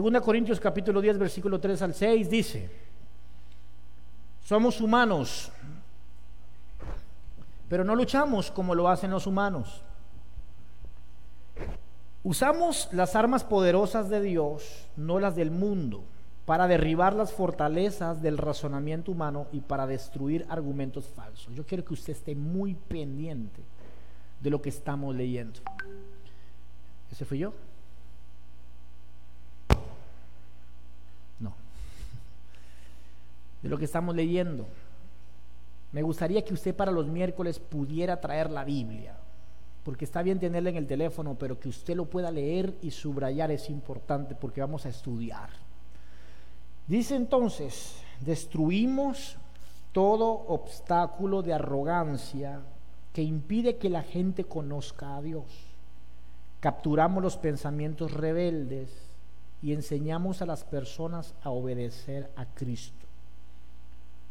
[0.00, 2.70] Segunda Corintios capítulo 10, versículo 3 al 6 dice,
[4.42, 5.52] somos humanos,
[7.68, 9.82] pero no luchamos como lo hacen los humanos.
[12.24, 16.02] Usamos las armas poderosas de Dios, no las del mundo,
[16.46, 21.54] para derribar las fortalezas del razonamiento humano y para destruir argumentos falsos.
[21.54, 23.60] Yo quiero que usted esté muy pendiente
[24.40, 25.60] de lo que estamos leyendo.
[27.12, 27.52] ¿Ese fui yo?
[33.62, 34.66] De lo que estamos leyendo.
[35.92, 39.16] Me gustaría que usted para los miércoles pudiera traer la Biblia,
[39.84, 43.50] porque está bien tenerla en el teléfono, pero que usted lo pueda leer y subrayar
[43.50, 45.50] es importante porque vamos a estudiar.
[46.86, 49.36] Dice entonces, destruimos
[49.92, 52.60] todo obstáculo de arrogancia
[53.12, 55.44] que impide que la gente conozca a Dios.
[56.60, 58.90] Capturamos los pensamientos rebeldes
[59.62, 62.99] y enseñamos a las personas a obedecer a Cristo.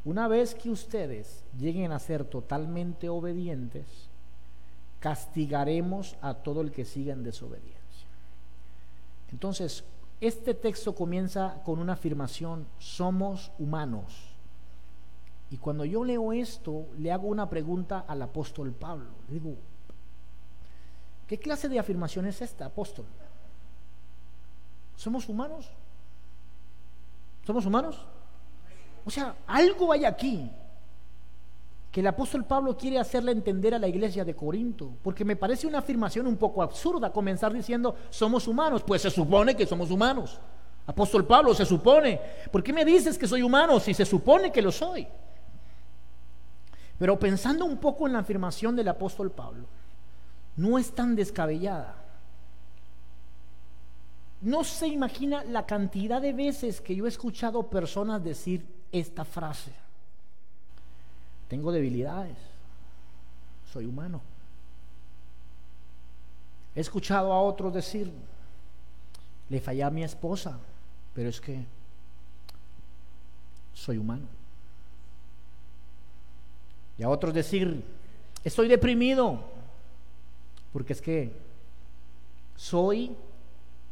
[0.10, 3.86] Una vez que ustedes lleguen a ser totalmente obedientes,
[5.00, 8.08] castigaremos a todo el que siga en desobediencia.
[9.32, 9.84] Entonces,
[10.20, 14.34] este texto comienza con una afirmación, somos humanos.
[15.52, 19.12] Y cuando yo leo esto, le hago una pregunta al apóstol Pablo.
[19.28, 19.58] Le digo,
[21.28, 23.06] ¿qué clase de afirmación es esta, apóstol?
[24.96, 25.70] ¿Somos humanos?
[27.46, 28.08] ¿Somos humanos?
[29.06, 30.52] O sea, algo hay aquí
[31.92, 35.66] que el apóstol Pablo quiere hacerle entender a la iglesia de Corinto, porque me parece
[35.66, 40.40] una afirmación un poco absurda comenzar diciendo somos humanos, pues se supone que somos humanos.
[40.86, 42.20] Apóstol Pablo, se supone,
[42.52, 45.08] ¿por qué me dices que soy humano si se supone que lo soy?
[46.98, 49.66] Pero pensando un poco en la afirmación del apóstol Pablo,
[50.58, 51.96] no es tan descabellada.
[54.42, 59.72] No se imagina la cantidad de veces que yo he escuchado personas decir, esta frase.
[61.48, 62.38] Tengo debilidades,
[63.72, 64.22] soy humano.
[66.76, 68.12] He escuchado a otros decir,
[69.50, 70.60] le fallé a mi esposa,
[71.14, 71.66] pero es que
[73.74, 74.28] soy humano.
[76.98, 77.84] Y a otros decir,
[78.44, 79.40] estoy deprimido,
[80.72, 81.34] porque es que
[82.56, 83.16] soy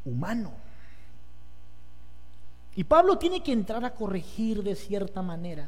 [0.06, 0.67] humano.
[2.78, 5.68] Y Pablo tiene que entrar a corregir de cierta manera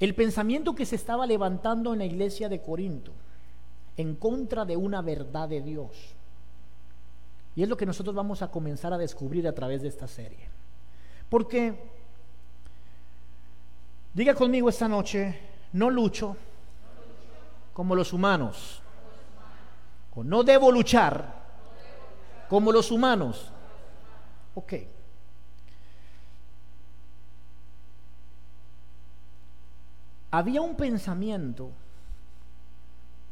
[0.00, 3.12] el pensamiento que se estaba levantando en la iglesia de Corinto
[3.98, 6.14] en contra de una verdad de Dios.
[7.54, 10.48] Y es lo que nosotros vamos a comenzar a descubrir a través de esta serie.
[11.28, 11.78] Porque,
[14.14, 15.38] diga conmigo esta noche,
[15.74, 16.34] no lucho
[17.74, 18.80] como los humanos.
[20.14, 21.44] No debo luchar
[22.48, 23.52] como los humanos.
[24.54, 24.95] Ok.
[30.36, 31.70] Había un pensamiento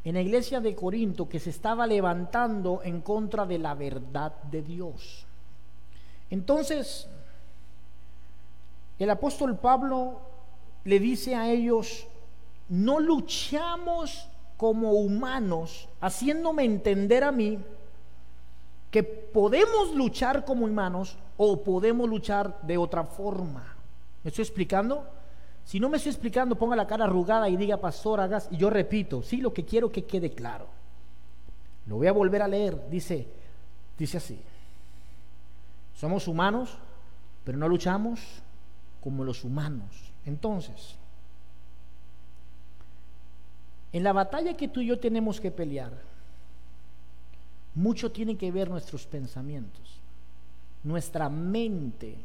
[0.03, 4.63] en la iglesia de Corinto que se estaba levantando en contra de la verdad de
[4.63, 5.27] Dios.
[6.31, 7.07] Entonces,
[8.97, 10.19] el apóstol Pablo
[10.83, 12.07] le dice a ellos,
[12.69, 14.27] no luchamos
[14.57, 17.59] como humanos, haciéndome entender a mí
[18.89, 23.75] que podemos luchar como humanos o podemos luchar de otra forma.
[24.23, 25.14] ¿Me estoy explicando?
[25.65, 28.69] Si no me estoy explicando, ponga la cara arrugada y diga, pastor, hagas, y yo
[28.69, 30.67] repito, sí, lo que quiero que quede claro.
[31.87, 33.27] Lo voy a volver a leer, dice,
[33.97, 34.39] dice así.
[35.95, 36.77] Somos humanos,
[37.43, 38.19] pero no luchamos
[39.01, 40.13] como los humanos.
[40.25, 40.95] Entonces,
[43.91, 45.93] en la batalla que tú y yo tenemos que pelear,
[47.73, 49.99] mucho tiene que ver nuestros pensamientos.
[50.83, 52.17] Nuestra mente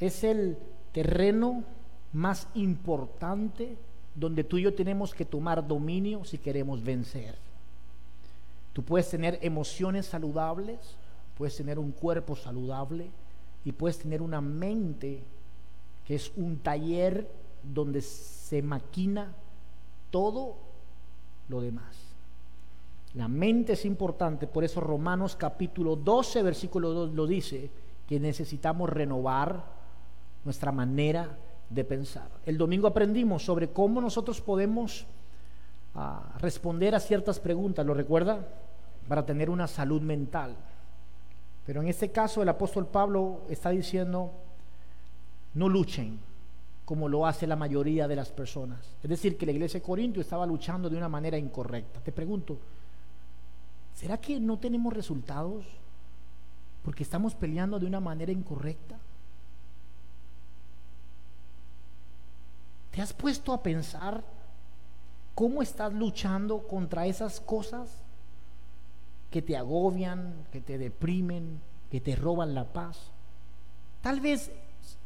[0.00, 0.58] es el
[0.92, 1.62] terreno
[2.12, 3.76] más importante
[4.14, 7.36] donde tú y yo tenemos que tomar dominio si queremos vencer.
[8.72, 10.78] Tú puedes tener emociones saludables,
[11.36, 13.10] puedes tener un cuerpo saludable
[13.64, 15.22] y puedes tener una mente
[16.06, 17.30] que es un taller
[17.62, 19.32] donde se maquina
[20.10, 20.56] todo
[21.48, 21.96] lo demás.
[23.14, 27.70] La mente es importante, por eso Romanos capítulo 12, versículo 2 lo dice,
[28.08, 29.64] que necesitamos renovar
[30.44, 31.49] nuestra manera de
[31.84, 32.28] pensar.
[32.44, 35.06] El domingo aprendimos sobre cómo nosotros podemos
[35.94, 38.46] ah, responder a ciertas preguntas, ¿lo recuerda?
[39.08, 40.56] Para tener una salud mental.
[41.64, 44.32] Pero en este caso el apóstol Pablo está diciendo,
[45.54, 46.18] no luchen
[46.84, 48.96] como lo hace la mayoría de las personas.
[49.02, 52.00] Es decir, que la iglesia de Corinto estaba luchando de una manera incorrecta.
[52.00, 52.58] Te pregunto,
[53.94, 55.64] ¿será que no tenemos resultados?
[56.82, 58.98] porque estamos peleando de una manera incorrecta.
[62.90, 64.24] ¿Te has puesto a pensar
[65.34, 67.88] cómo estás luchando contra esas cosas
[69.30, 71.60] que te agobian, que te deprimen,
[71.90, 73.10] que te roban la paz?
[74.02, 74.50] Tal vez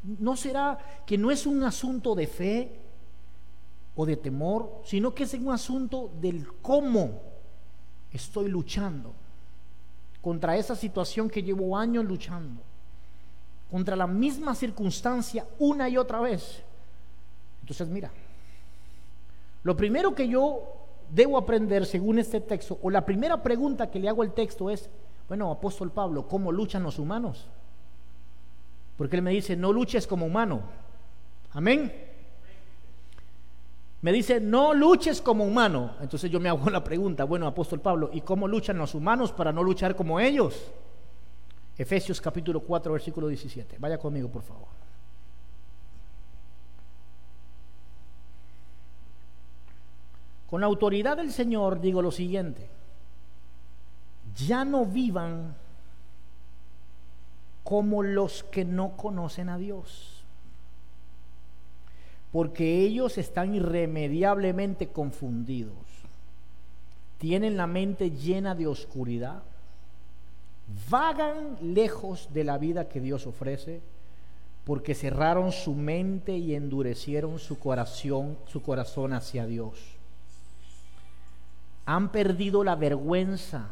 [0.03, 2.79] no será que no es un asunto de fe
[3.95, 7.21] o de temor, sino que es un asunto del cómo
[8.11, 9.13] estoy luchando
[10.21, 12.61] contra esa situación que llevo años luchando,
[13.69, 16.63] contra la misma circunstancia una y otra vez.
[17.65, 18.11] Entonces, mira,
[19.63, 20.61] lo primero que yo
[21.09, 24.87] debo aprender según este texto, o la primera pregunta que le hago al texto es,
[25.27, 27.47] bueno, apóstol Pablo, ¿cómo luchan los humanos?
[28.95, 30.61] Porque él me dice, no luches como humano.
[31.53, 31.91] Amén.
[34.03, 35.95] Me dice, no luches como humano.
[36.01, 39.51] Entonces yo me hago la pregunta, bueno, apóstol Pablo, ¿y cómo luchan los humanos para
[39.51, 40.71] no luchar como ellos?
[41.75, 43.77] Efesios capítulo 4, versículo 17.
[43.79, 44.74] Vaya conmigo, por favor.
[50.49, 52.69] Con la autoridad del Señor digo lo siguiente,
[54.35, 55.55] ya no vivan
[57.63, 60.23] como los que no conocen a Dios,
[62.31, 65.73] porque ellos están irremediablemente confundidos,
[67.17, 69.41] tienen la mente llena de oscuridad,
[70.89, 73.81] vagan lejos de la vida que Dios ofrece,
[74.63, 79.94] porque cerraron su mente y endurecieron su corazón, su corazón hacia Dios.
[81.85, 83.69] Han perdido la vergüenza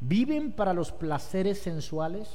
[0.00, 2.28] viven para los placeres sensuales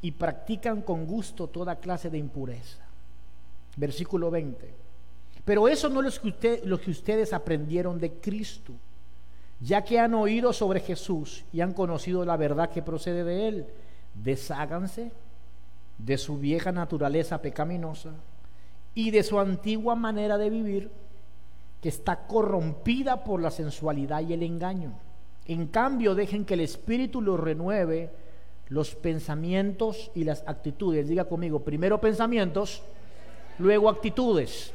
[0.00, 2.78] y practican con gusto toda clase de impureza.
[3.76, 4.74] Versículo 20.
[5.44, 8.72] Pero eso no es lo que, lo que ustedes aprendieron de Cristo,
[9.60, 13.66] ya que han oído sobre Jesús y han conocido la verdad que procede de Él.
[14.14, 15.10] Desháganse
[15.98, 18.10] de su vieja naturaleza pecaminosa
[18.94, 20.90] y de su antigua manera de vivir,
[21.82, 24.94] que está corrompida por la sensualidad y el engaño
[25.46, 28.10] en cambio, dejen que el Espíritu los renueve
[28.68, 31.08] los pensamientos y las actitudes.
[31.08, 32.82] Diga conmigo, primero pensamientos,
[33.58, 34.72] luego actitudes.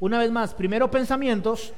[0.00, 1.72] Una vez más, primero pensamientos,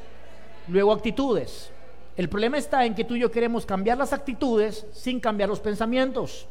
[0.69, 1.71] luego actitudes.
[2.17, 5.61] El problema está en que tú y yo queremos cambiar las actitudes sin cambiar los
[5.61, 6.47] pensamientos.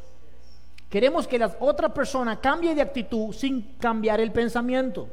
[0.89, 5.09] Queremos que la otra persona cambie de actitud sin cambiar el pensamiento.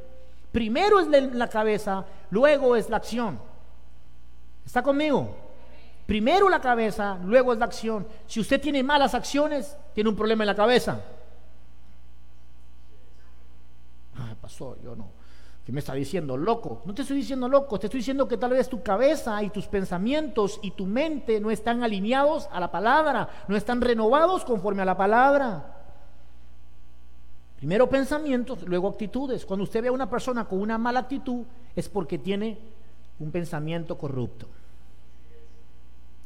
[0.52, 3.40] Primero es la cabeza, luego es la acción.
[4.64, 5.34] ¿Está conmigo?
[6.06, 8.06] Primero la cabeza, luego es la acción.
[8.26, 11.00] Si usted tiene malas acciones, tiene un problema en la cabeza.
[14.18, 15.22] Ay, pasó, yo no.
[15.64, 16.36] ¿Qué me está diciendo?
[16.36, 16.82] Loco.
[16.84, 19.68] No te estoy diciendo loco, te estoy diciendo que tal vez tu cabeza y tus
[19.68, 24.86] pensamientos y tu mente no están alineados a la palabra, no están renovados conforme a
[24.86, 25.81] la palabra.
[27.62, 29.46] Primero pensamientos, luego actitudes.
[29.46, 31.44] Cuando usted ve a una persona con una mala actitud,
[31.76, 32.58] es porque tiene
[33.20, 34.48] un pensamiento corrupto.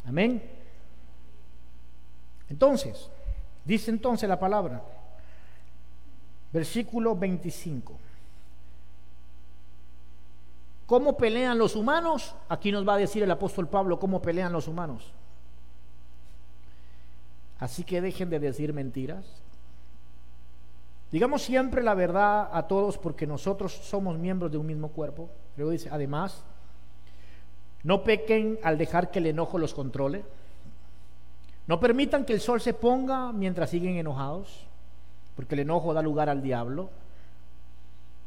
[0.07, 0.43] Amén.
[2.49, 3.11] Entonces,
[3.67, 4.83] dice entonces la palabra,
[6.55, 7.99] versículo 25.
[10.87, 12.35] ¿Cómo pelean los humanos?
[12.49, 15.13] Aquí nos va a decir el apóstol Pablo cómo pelean los humanos.
[17.59, 19.43] Así que dejen de decir mentiras.
[21.13, 25.29] Digamos siempre la verdad a todos porque nosotros somos miembros de un mismo cuerpo.
[25.57, 26.45] Luego dice, además,
[27.85, 30.25] no pequen al dejar que el enojo los controle.
[31.67, 34.67] No permitan que el sol se ponga mientras siguen enojados,
[35.35, 36.91] porque el enojo da lugar al diablo.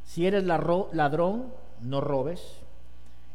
[0.06, 1.48] Si eres ladrón,
[1.82, 2.62] no robes.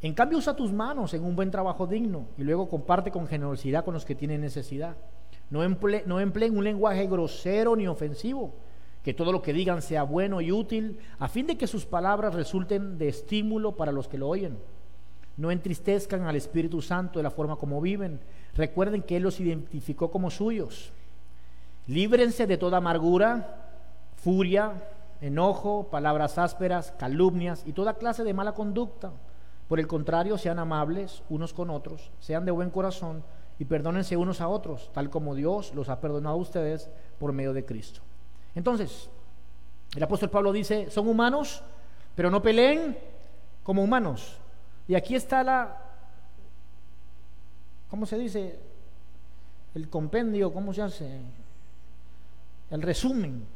[0.03, 3.85] En cambio, usa tus manos en un buen trabajo digno y luego comparte con generosidad
[3.85, 4.97] con los que tienen necesidad.
[5.51, 5.61] No,
[6.07, 8.53] no empleen un lenguaje grosero ni ofensivo,
[9.05, 12.35] que todo lo que digan sea bueno y útil, a fin de que sus palabras
[12.35, 14.59] resulten de estímulo para los que lo oyen.
[15.37, 18.19] No entristezcan al Espíritu Santo de la forma como viven.
[18.55, 20.91] Recuerden que Él los identificó como suyos.
[21.87, 23.83] Líbrense de toda amargura,
[24.17, 24.83] furia,
[25.21, 29.13] enojo, palabras ásperas, calumnias y toda clase de mala conducta.
[29.69, 33.23] Por el contrario, sean amables unos con otros, sean de buen corazón
[33.59, 37.53] y perdónense unos a otros, tal como Dios los ha perdonado a ustedes por medio
[37.53, 38.01] de Cristo.
[38.55, 39.09] Entonces,
[39.95, 41.63] el apóstol Pablo dice, son humanos,
[42.15, 42.97] pero no peleen
[43.63, 44.39] como humanos,
[44.87, 45.81] y aquí está la,
[47.89, 48.59] ¿cómo se dice?
[49.75, 51.21] El compendio, ¿cómo se hace?
[52.71, 53.47] El resumen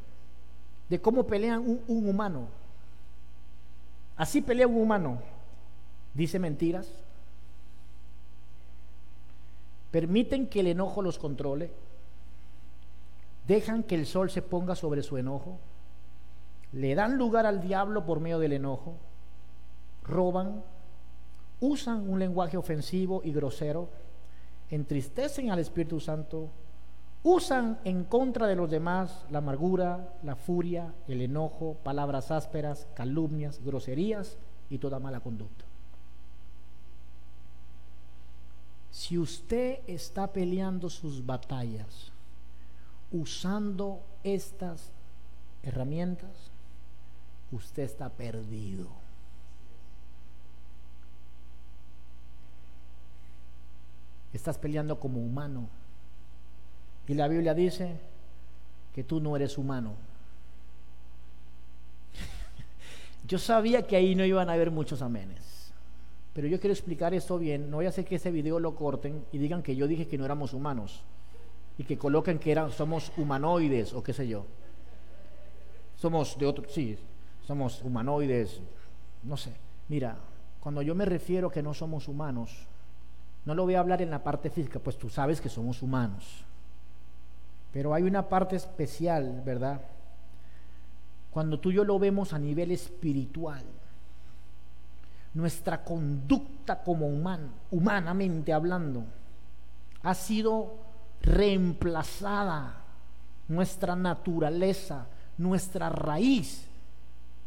[0.88, 2.49] de cómo pelean un, un humano.
[4.17, 5.21] Así pelea un humano.
[6.14, 6.88] Dice mentiras.
[9.90, 11.71] Permiten que el enojo los controle.
[13.49, 15.59] Dejan que el sol se ponga sobre su enojo,
[16.73, 18.99] le dan lugar al diablo por medio del enojo,
[20.05, 20.62] roban,
[21.59, 23.88] usan un lenguaje ofensivo y grosero,
[24.69, 26.50] entristecen al Espíritu Santo,
[27.23, 33.64] usan en contra de los demás la amargura, la furia, el enojo, palabras ásperas, calumnias,
[33.64, 34.37] groserías
[34.69, 35.64] y toda mala conducta.
[38.90, 42.12] Si usted está peleando sus batallas
[43.12, 44.90] usando estas
[45.62, 46.50] herramientas,
[47.52, 48.88] usted está perdido.
[54.32, 55.68] Estás peleando como humano.
[57.06, 57.98] Y la Biblia dice
[58.94, 59.94] que tú no eres humano.
[63.26, 65.72] Yo sabía que ahí no iban a haber muchos amenes.
[66.34, 67.68] Pero yo quiero explicar esto bien.
[67.68, 70.16] No voy a hacer que ese video lo corten y digan que yo dije que
[70.16, 71.02] no éramos humanos.
[71.78, 74.44] Y que coloquen que eran, somos humanoides o qué sé yo.
[75.97, 76.99] Somos de otro, sí,
[77.47, 78.61] somos humanoides,
[79.23, 79.52] no sé.
[79.88, 80.16] Mira,
[80.61, 82.66] cuando yo me refiero que no somos humanos,
[83.44, 86.44] no lo voy a hablar en la parte física, pues tú sabes que somos humanos.
[87.73, 89.80] Pero hay una parte especial, ¿verdad?
[91.30, 93.64] Cuando tú y yo lo vemos a nivel espiritual,
[95.35, 99.04] nuestra conducta como humano, humanamente hablando,
[100.02, 100.75] ha sido
[101.22, 102.82] reemplazada,
[103.48, 105.06] nuestra naturaleza,
[105.38, 106.66] nuestra raíz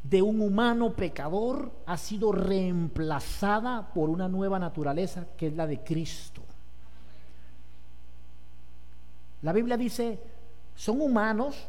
[0.03, 5.79] de un humano pecador ha sido reemplazada por una nueva naturaleza que es la de
[5.79, 6.41] Cristo.
[9.43, 10.19] La Biblia dice,
[10.75, 11.67] son humanos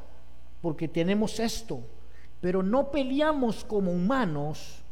[0.61, 1.81] porque tenemos esto,
[2.41, 4.83] pero no peleamos como humanos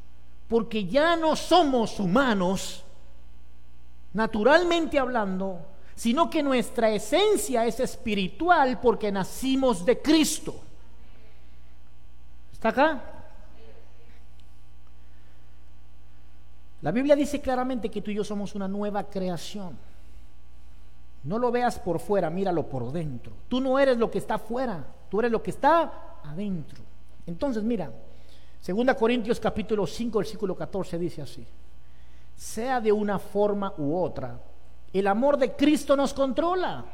[0.48, 2.84] porque ya no somos humanos,
[4.12, 5.60] naturalmente hablando,
[6.00, 10.54] sino que nuestra esencia es espiritual porque nacimos de Cristo.
[12.54, 13.02] ¿Está acá?
[16.80, 19.76] La Biblia dice claramente que tú y yo somos una nueva creación.
[21.24, 23.34] No lo veas por fuera, míralo por dentro.
[23.46, 26.78] Tú no eres lo que está afuera, tú eres lo que está adentro.
[27.26, 27.92] Entonces, mira,
[28.66, 31.46] 2 Corintios capítulo 5, versículo 14 dice así,
[32.34, 34.40] sea de una forma u otra,
[34.92, 36.84] el amor de Cristo nos controla.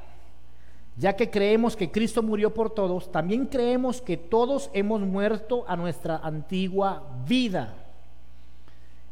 [0.98, 5.76] Ya que creemos que Cristo murió por todos, también creemos que todos hemos muerto a
[5.76, 7.86] nuestra antigua vida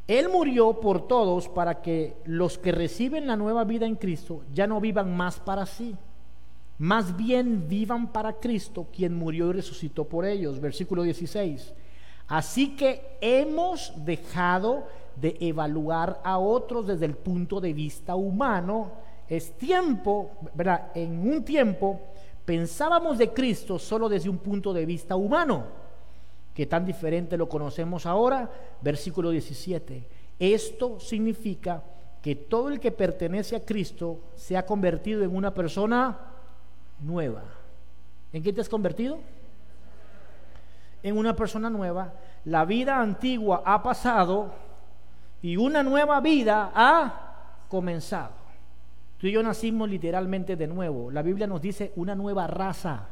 [0.06, 4.66] él murió por todos para que los que reciben la nueva vida en Cristo ya
[4.66, 5.96] no vivan más para sí,
[6.78, 10.60] más bien vivan para Cristo, quien murió y resucitó por ellos.
[10.60, 11.72] Versículo 16.
[12.28, 18.92] Así que hemos dejado de evaluar a otros desde el punto de vista humano.
[19.28, 20.90] Es tiempo, ¿verdad?
[20.94, 22.00] En un tiempo
[22.44, 25.84] pensábamos de Cristo solo desde un punto de vista humano
[26.54, 28.48] que tan diferente lo conocemos ahora,
[28.80, 30.06] versículo 17.
[30.38, 31.82] Esto significa
[32.22, 36.16] que todo el que pertenece a Cristo se ha convertido en una persona
[37.00, 37.42] nueva.
[38.32, 39.18] ¿En qué te has convertido?
[41.02, 42.14] En una persona nueva.
[42.44, 44.52] La vida antigua ha pasado
[45.44, 48.32] y una nueva vida ha comenzado.
[49.18, 51.10] Tú y yo nacimos literalmente de nuevo.
[51.10, 53.08] La Biblia nos dice una nueva raza.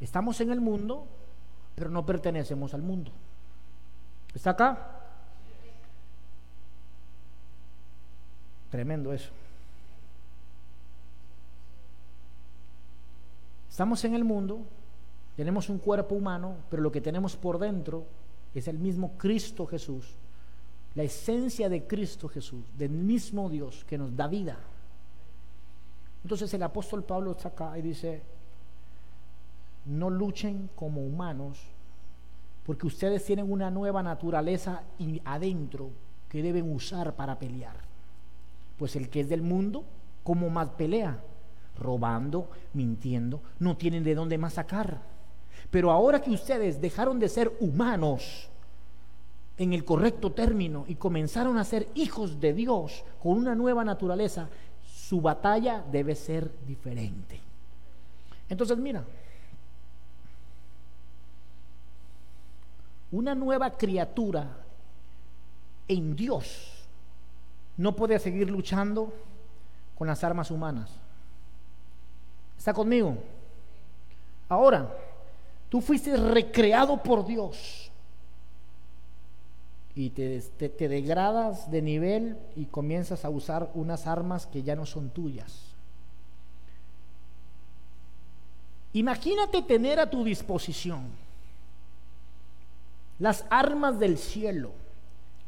[0.00, 1.06] Estamos en el mundo,
[1.76, 3.12] pero no pertenecemos al mundo.
[4.34, 5.00] ¿Está acá?
[8.72, 9.30] Tremendo eso.
[13.70, 14.58] Estamos en el mundo,
[15.36, 18.06] tenemos un cuerpo humano, pero lo que tenemos por dentro
[18.54, 20.16] es el mismo Cristo Jesús,
[20.94, 24.58] la esencia de Cristo Jesús, del mismo Dios que nos da vida.
[26.22, 28.22] Entonces el apóstol Pablo está acá y dice,
[29.86, 31.60] no luchen como humanos,
[32.64, 34.82] porque ustedes tienen una nueva naturaleza
[35.24, 35.90] adentro
[36.28, 37.76] que deben usar para pelear.
[38.76, 39.84] Pues el que es del mundo,
[40.22, 41.22] ¿cómo más pelea?
[41.78, 45.00] Robando, mintiendo, no tienen de dónde más sacar.
[45.70, 48.48] Pero ahora que ustedes dejaron de ser humanos
[49.58, 54.48] en el correcto término y comenzaron a ser hijos de Dios con una nueva naturaleza,
[54.86, 57.40] su batalla debe ser diferente.
[58.48, 59.04] Entonces, mira,
[63.10, 64.48] una nueva criatura
[65.88, 66.86] en Dios
[67.76, 69.12] no puede seguir luchando
[69.96, 70.90] con las armas humanas.
[72.56, 73.16] ¿Está conmigo?
[74.48, 74.92] Ahora,
[75.68, 77.90] tú fuiste recreado por Dios
[79.94, 80.40] y te,
[80.88, 85.64] degradas de nivel y comienzas a usar unas armas que ya no son tuyas.
[88.92, 91.02] Imagínate tener a tu disposición
[93.18, 94.70] las armas del cielo,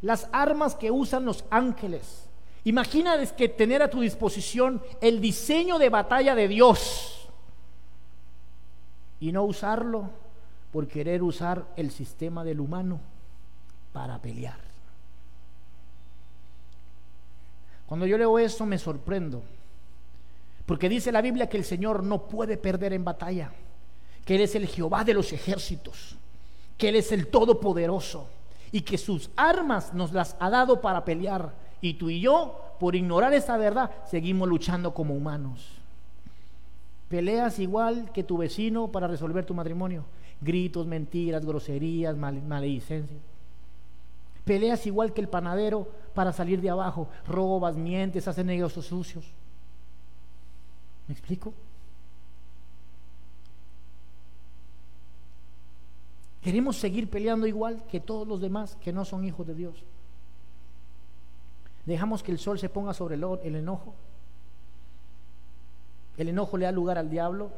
[0.03, 2.27] las armas que usan los ángeles.
[2.65, 7.20] Imagínate que tener a tu disposición el diseño de batalla de Dios
[9.21, 10.11] y no usarlo
[10.73, 13.00] por querer usar el sistema del humano
[13.93, 14.59] para pelear.
[17.87, 19.43] Cuando yo leo esto me sorprendo,
[20.65, 23.53] porque dice la Biblia que el Señor no puede perder en batalla,
[24.25, 26.17] que Él es el Jehová de los ejércitos,
[26.79, 28.29] que Él es el Todopoderoso
[28.71, 31.53] y que sus armas nos las ha dado para pelear.
[31.81, 35.81] Y tú y yo, por ignorar esa verdad, seguimos luchando como humanos.
[37.11, 40.05] Peleas igual que tu vecino para resolver tu matrimonio.
[40.40, 43.21] Gritos, mentiras, groserías, maledicencias.
[44.45, 47.09] Peleas igual que el panadero para salir de abajo.
[47.26, 49.25] Robas, mientes, hacen negocios sucios.
[51.09, 51.52] ¿Me explico?
[56.40, 59.83] Queremos seguir peleando igual que todos los demás que no son hijos de Dios.
[61.87, 63.97] Dejamos que el sol se ponga sobre el, el enojo.
[66.21, 67.50] El enojo le da lugar al diablo.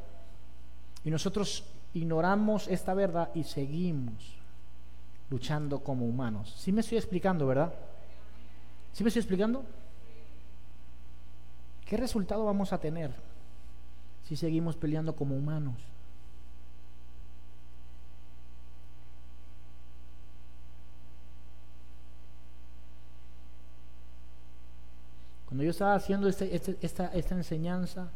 [1.04, 1.64] Y nosotros
[1.94, 4.36] ignoramos esta verdad y seguimos
[5.30, 6.54] luchando como humanos.
[6.58, 7.74] ¿Sí me estoy explicando, verdad?
[8.92, 9.64] ¿Sí me estoy explicando?
[11.84, 13.10] ¿Qué resultado vamos a tener
[14.28, 15.74] si seguimos peleando como humanos?
[25.46, 28.08] Cuando yo estaba haciendo este, este, esta, esta enseñanza,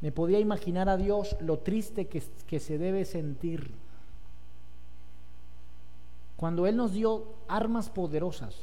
[0.00, 3.72] me podía imaginar a Dios lo triste que, que se debe sentir
[6.36, 8.54] cuando Él nos dio armas poderosas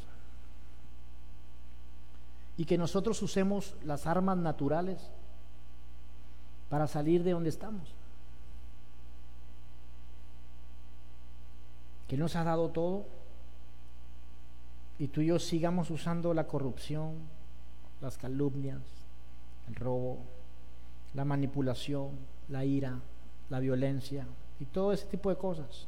[2.57, 5.11] y que nosotros usemos las armas naturales
[6.69, 7.93] para salir de donde estamos.
[12.07, 13.05] Que nos ha dado todo
[14.97, 17.15] y tú y yo sigamos usando la corrupción,
[17.99, 18.81] las calumnias,
[19.67, 20.19] el robo,
[21.15, 22.11] la manipulación,
[22.49, 22.99] la ira,
[23.49, 24.27] la violencia
[24.59, 25.87] y todo ese tipo de cosas.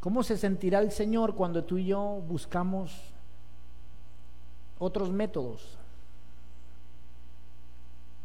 [0.00, 2.92] ¿Cómo se sentirá el Señor cuando tú y yo buscamos
[4.78, 5.78] otros métodos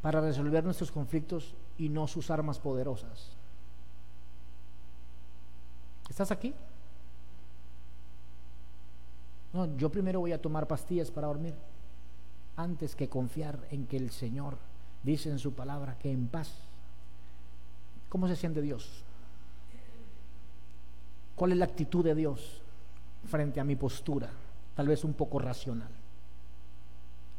[0.02, 3.32] para resolver nuestros conflictos y no sus armas poderosas?
[6.10, 6.54] ¿Estás aquí?
[9.54, 11.56] No, yo primero voy a tomar pastillas para dormir
[12.60, 14.58] antes que confiar en que el Señor
[15.04, 16.52] dice en su palabra que en paz.
[18.10, 19.04] ¿Cómo se siente Dios?
[21.36, 22.62] ¿Cuál es la actitud de Dios
[23.26, 24.30] frente a mi postura?
[24.76, 25.90] Tal vez un poco racional.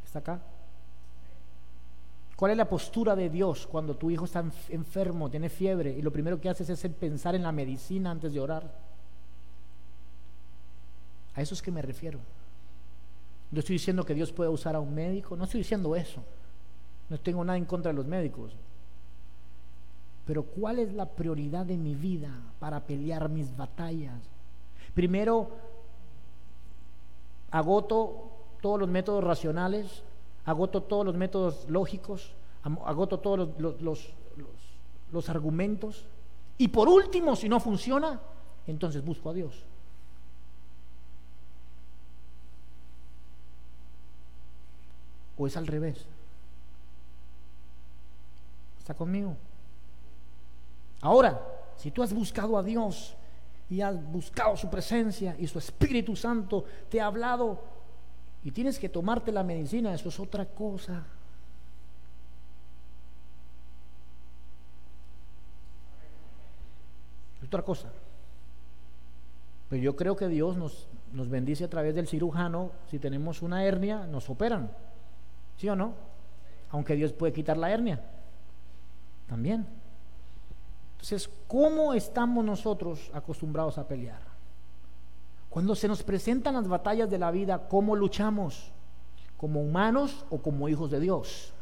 [0.05, 0.41] ¿Está acá?
[2.35, 6.11] ¿Cuál es la postura de Dios cuando tu hijo está enfermo, tiene fiebre y lo
[6.11, 8.73] primero que haces es pensar en la medicina antes de orar?
[11.35, 12.19] A eso es que me refiero.
[13.51, 16.23] No estoy diciendo que Dios pueda usar a un médico, no estoy diciendo eso.
[17.09, 18.53] No tengo nada en contra de los médicos.
[20.27, 24.21] Pero ¿cuál es la prioridad de mi vida para pelear mis batallas?
[24.95, 25.51] Primero,
[27.51, 30.05] agoto todos los métodos racionales,
[30.45, 32.33] agoto todos los métodos lógicos,
[32.63, 34.15] agoto todos los, los,
[35.11, 36.07] los argumentos.
[36.59, 38.21] Y por último, si no funciona,
[38.69, 39.65] entonces busco a Dios.
[45.41, 45.97] ¿O es al revés?
[48.79, 49.35] ¿Está conmigo?
[51.01, 51.41] Ahora,
[51.79, 53.17] si tú has buscado a Dios
[53.71, 57.59] y has buscado su presencia y su Espíritu Santo te ha hablado
[58.45, 61.07] y tienes que tomarte la medicina, eso es otra cosa.
[67.39, 67.91] Es otra cosa.
[69.71, 72.73] Pero yo creo que Dios nos, nos bendice a través del cirujano.
[72.91, 74.71] Si tenemos una hernia, nos operan.
[75.61, 75.93] ¿Sí o no?
[76.71, 78.03] Aunque Dios puede quitar la hernia.
[79.29, 79.67] También.
[80.93, 84.23] Entonces, ¿cómo estamos nosotros acostumbrados a pelear?
[85.51, 88.73] Cuando se nos presentan las batallas de la vida, ¿cómo luchamos?
[89.37, 91.53] ¿Como humanos o como hijos de Dios?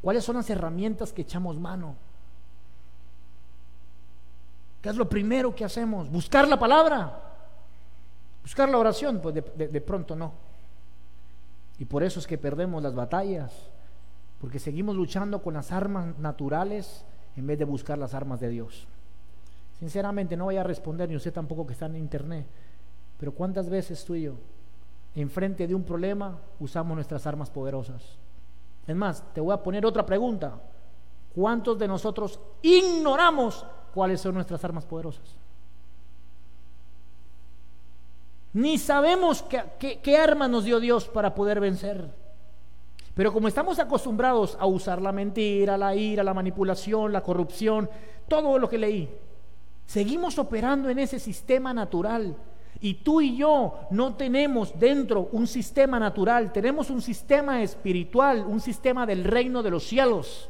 [0.00, 1.96] ¿Cuáles son las herramientas que echamos mano?
[4.80, 6.08] ¿Qué es lo primero que hacemos?
[6.08, 7.24] ¿Buscar la palabra?
[8.40, 9.20] ¿Buscar la oración?
[9.20, 10.47] Pues de, de pronto no.
[11.78, 13.52] Y por eso es que perdemos las batallas,
[14.40, 17.04] porque seguimos luchando con las armas naturales
[17.36, 18.86] en vez de buscar las armas de Dios.
[19.78, 22.46] Sinceramente, no voy a responder, ni usted tampoco que está en internet,
[23.18, 24.34] pero ¿cuántas veces tú y yo,
[25.14, 28.18] enfrente de un problema, usamos nuestras armas poderosas?
[28.86, 30.58] Es más, te voy a poner otra pregunta.
[31.34, 33.64] ¿Cuántos de nosotros ignoramos
[33.94, 35.36] cuáles son nuestras armas poderosas?
[38.52, 39.44] Ni sabemos
[39.78, 42.08] qué, arma nos dio Dios para poder vencer.
[43.14, 47.90] Pero como estamos acostumbrados a usar la mentira, la ira, la manipulación, la corrupción,
[48.28, 49.08] todo lo que leí,
[49.86, 52.36] seguimos operando en ese sistema natural.
[52.80, 58.60] Y tú y yo no tenemos dentro un sistema natural, tenemos un sistema espiritual, un
[58.60, 60.48] sistema del reino de los cielos.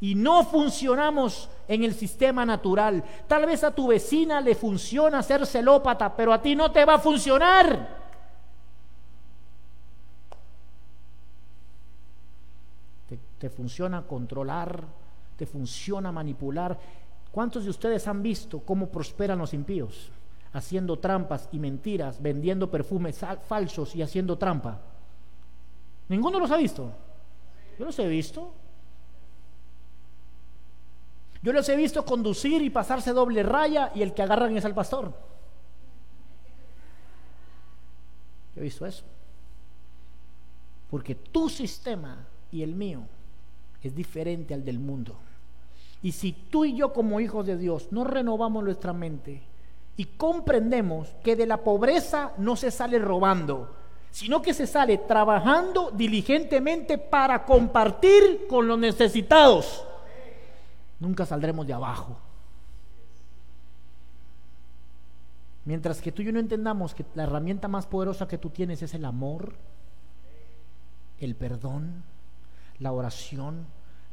[0.00, 3.02] Y no funcionamos en el sistema natural.
[3.26, 6.94] Tal vez a tu vecina le funciona ser celópata, pero a ti no te va
[6.94, 7.98] a funcionar.
[13.38, 14.84] te, funciona controlar,
[15.36, 16.78] te funciona manipular.
[17.30, 20.10] ¿Cuántos de ustedes han visto cómo prosperan los impíos?
[20.52, 24.80] Haciendo trampas y mentiras, vendiendo perfumes falsos y haciendo trampa.
[26.08, 26.90] ¿Ninguno los ha visto?
[27.78, 28.52] Yo los he visto.
[31.42, 34.74] Yo los he visto conducir y pasarse doble raya y el que agarran es al
[34.74, 35.12] pastor.
[38.54, 39.04] Yo he visto eso.
[40.90, 43.02] Porque tu sistema y el mío
[43.82, 45.16] es diferente al del mundo.
[46.02, 49.42] Y si tú y yo como hijos de Dios no renovamos nuestra mente
[49.96, 53.74] y comprendemos que de la pobreza no se sale robando,
[54.10, 59.84] sino que se sale trabajando diligentemente para compartir con los necesitados,
[61.00, 62.18] nunca saldremos de abajo.
[65.64, 68.82] Mientras que tú y yo no entendamos que la herramienta más poderosa que tú tienes
[68.82, 69.54] es el amor,
[71.18, 72.04] el perdón,
[72.78, 73.66] la oración,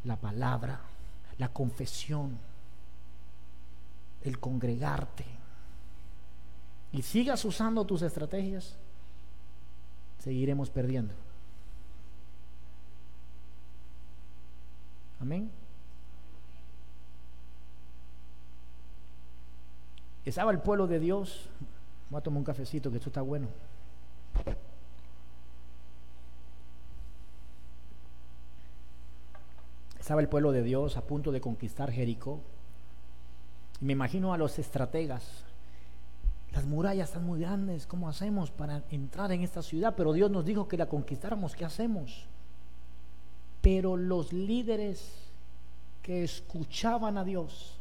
[0.04, 0.82] la palabra,
[1.38, 2.38] la confesión,
[4.24, 5.26] el congregarte,
[6.92, 8.78] y sigas usando tus estrategias,
[10.20, 11.14] seguiremos perdiendo.
[15.20, 15.52] Amén.
[20.26, 21.50] Estaba el pueblo de Dios.
[22.10, 23.48] Voy a tomar un cafecito, que esto está bueno.
[30.00, 32.40] Estaba el pueblo de Dios a punto de conquistar Jericó.
[33.82, 35.44] Me imagino a los estrategas.
[36.54, 39.96] Las murallas están muy grandes, ¿cómo hacemos para entrar en esta ciudad?
[39.98, 42.28] Pero Dios nos dijo que la conquistáramos, ¿qué hacemos?
[43.62, 45.32] Pero los líderes
[46.02, 47.80] que escuchaban a Dios,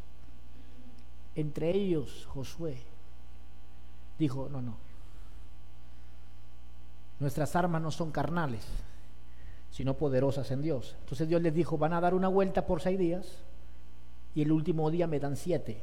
[1.37, 2.77] entre ellos Josué,
[4.19, 4.77] dijo, no, no,
[7.21, 8.67] nuestras armas no son carnales,
[9.71, 10.97] sino poderosas en Dios.
[11.01, 13.39] Entonces Dios les dijo, van a dar una vuelta por seis días
[14.35, 15.83] y el último día me dan siete.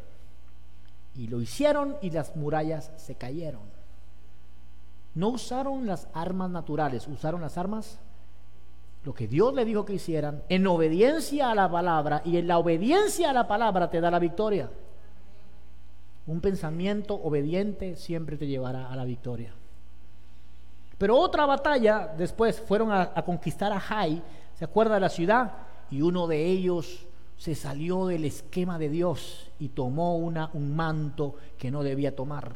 [1.16, 3.62] Y lo hicieron y las murallas se cayeron.
[5.14, 8.00] No usaron las armas naturales, usaron las armas,
[9.04, 12.60] lo que Dios le dijo que hicieran, en obediencia a la palabra, y en la
[12.60, 14.70] obediencia a la palabra te da la victoria.
[16.32, 19.54] Un pensamiento obediente siempre te llevará a la victoria.
[20.98, 24.24] Pero otra batalla después fueron a, conquistar a Jai,
[24.58, 25.52] ¿se acuerda de la ciudad?
[25.89, 31.36] Y uno de ellos se salió del esquema de Dios y tomó una, un manto
[31.58, 32.56] que no debía tomar.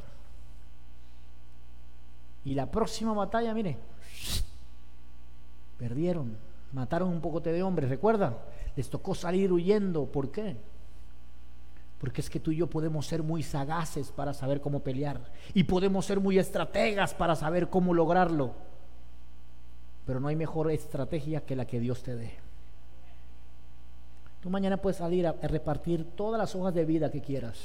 [2.46, 3.78] Y la próxima batalla, mire,
[5.78, 6.38] perdieron,
[6.72, 8.38] mataron un poco de hombres, ¿recuerda?
[8.78, 10.56] Les tocó salir huyendo, ¿por qué?
[12.00, 15.22] Porque es que tú y yo podemos ser muy sagaces para saber cómo pelear.
[15.54, 18.54] Y podemos ser muy estrategas para saber cómo lograrlo.
[20.06, 22.34] Pero no hay mejor estrategia que la que Dios te dé.
[24.42, 27.60] Tú mañana puedes salir a, repartir todas las hojas de vida que quieras.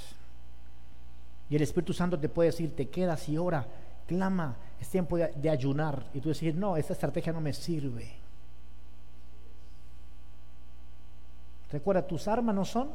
[1.51, 3.67] Y el Espíritu Santo te puede decir, te quedas y ora,
[4.07, 6.07] clama, es tiempo de, de ayunar.
[6.15, 8.13] Y tú decir, no, esta estrategia no me sirve.
[11.73, 12.91] Recuerda, tus armas no son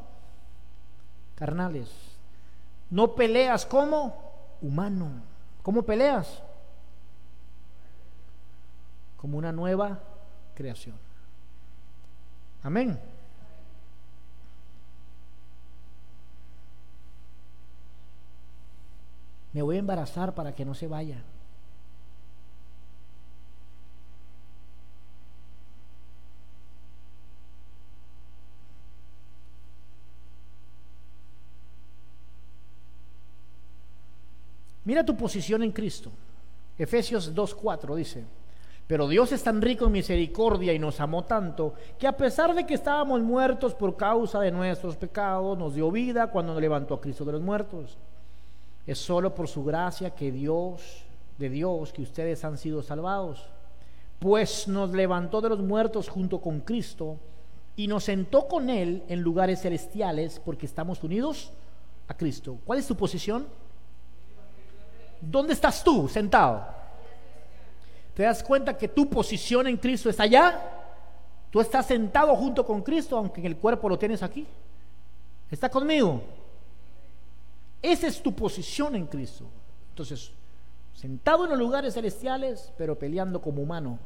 [1.36, 1.90] carnales.
[2.90, 5.10] No peleas como humano.
[5.62, 6.42] ¿Cómo peleas?
[9.18, 10.00] Como una nueva
[10.54, 10.96] creación.
[12.64, 13.00] Amén.
[19.54, 21.24] Me voy a embarazar para que no se vaya.
[34.86, 36.12] Mira tu posición en Cristo.
[36.78, 38.24] Efesios 2.4 dice,
[38.88, 42.66] pero Dios es tan rico en misericordia y nos amó tanto que a pesar de
[42.66, 47.02] que estábamos muertos por causa de nuestros pecados, nos dio vida cuando nos levantó a
[47.02, 47.98] Cristo de los muertos.
[48.86, 51.04] Es solo por su gracia que Dios,
[51.40, 53.50] de Dios, que ustedes han sido salvados,
[54.20, 57.18] pues nos levantó de los muertos junto con Cristo
[57.76, 61.52] y nos sentó con Él en lugares celestiales porque estamos unidos
[62.08, 62.60] a Cristo.
[62.66, 63.48] ¿Cuál es tu posición?
[65.22, 66.66] ¿Dónde estás tú sentado?
[68.14, 70.72] ¿Te das cuenta que tu posición en Cristo está allá?
[71.52, 74.48] Tú estás sentado junto con Cristo, aunque en el cuerpo lo tienes aquí.
[75.52, 76.22] ¿Está conmigo?
[77.82, 79.46] Esa es tu posición en Cristo.
[79.90, 80.32] Entonces,
[80.94, 84.00] sentado en los lugares celestiales, pero peleando como humano.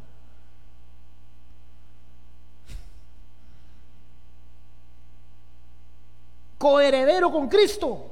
[6.57, 8.05] Coheredero con Cristo,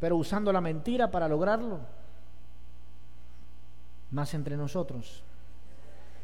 [0.00, 1.78] pero usando la mentira para lograrlo.
[4.14, 5.24] Más entre nosotros.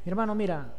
[0.05, 0.73] Mi hermano, mira,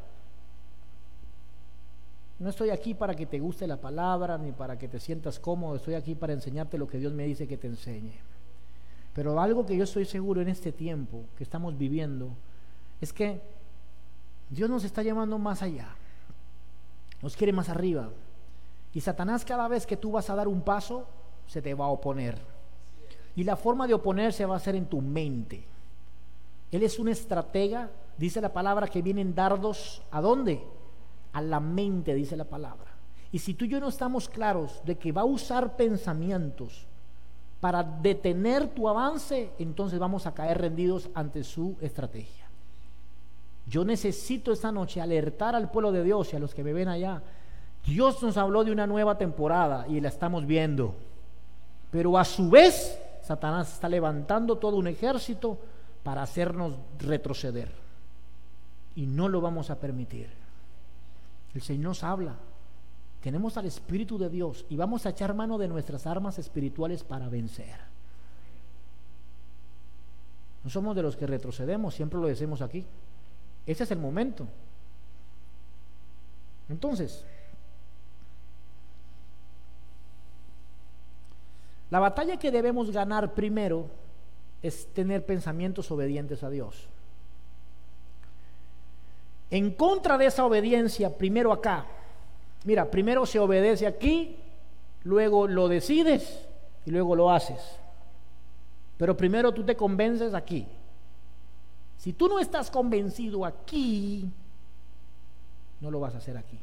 [2.40, 5.76] no estoy aquí para que te guste la palabra ni para que te sientas cómodo,
[5.76, 8.14] estoy aquí para enseñarte lo que Dios me dice que te enseñe.
[9.14, 12.30] Pero algo que yo estoy seguro en este tiempo que estamos viviendo
[13.02, 13.42] es que
[14.50, 15.90] Dios nos está llevando más allá,
[17.22, 18.10] nos quiere más arriba.
[18.94, 21.08] Y Satanás cada vez que tú vas a dar un paso,
[21.46, 22.40] se te va a oponer.
[23.36, 25.66] Y la forma de oponerse va a ser en tu mente.
[26.72, 30.64] Él es un estratega, dice la palabra que vienen dardos, ¿a dónde?
[31.34, 32.92] A la mente, dice la palabra.
[33.32, 36.88] Y si tú y yo no estamos claros de que va a usar pensamientos
[37.60, 42.46] para detener tu avance, entonces vamos a caer rendidos ante su estrategia.
[43.68, 46.88] Yo necesito esta noche alertar al pueblo de Dios y a los que me ven
[46.88, 47.22] allá.
[47.86, 50.96] Dios nos habló de una nueva temporada y la estamos viendo.
[51.90, 55.58] Pero a su vez, Satanás está levantando todo un ejército
[56.04, 57.72] para hacernos retroceder.
[58.96, 60.30] Y no lo vamos a permitir.
[61.54, 62.36] El Señor nos habla
[63.22, 67.30] tenemos al Espíritu de Dios y vamos a echar mano de nuestras armas espirituales para
[67.30, 67.80] vencer.
[70.64, 72.84] No somos de los que retrocedemos, siempre lo decimos aquí.
[73.66, 74.48] Ese es el momento.
[76.68, 77.24] Entonces,
[81.92, 83.86] la batalla que debemos ganar primero
[84.62, 86.88] es tener pensamientos obedientes a Dios.
[89.50, 91.86] En contra de esa obediencia, primero acá,
[92.64, 94.38] Mira, primero se obedece aquí,
[95.04, 96.48] luego lo decides
[96.86, 97.60] y luego lo haces.
[98.98, 100.68] Pero primero tú te convences aquí.
[101.98, 104.30] Si tú no estás convencido aquí,
[105.80, 106.60] no lo vas a hacer aquí.